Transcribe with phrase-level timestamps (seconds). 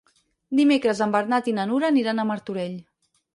[0.59, 2.75] Dimecres en Bernat i na Nura aniran a Martorell.